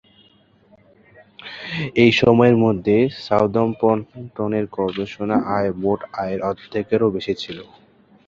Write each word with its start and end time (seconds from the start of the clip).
এই 1.95 2.11
সময়ের 2.21 2.57
মধ্যে, 2.65 2.95
সাউদাম্পটনের 3.25 4.65
গবেষণা 4.77 5.37
আয় 5.55 5.71
মোট 5.81 5.99
আয়ের 6.21 6.39
অর্ধেকেরও 6.49 7.07
বেশি 7.15 7.33
ছিল। 7.41 7.57